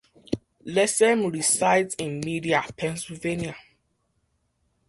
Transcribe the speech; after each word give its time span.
Lessem 0.65 1.31
resides 1.31 1.93
in 1.93 2.21
Media, 2.21 2.63
Pennsylvania. 2.75 3.55